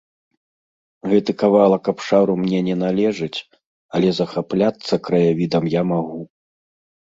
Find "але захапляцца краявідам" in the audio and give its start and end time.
4.01-5.63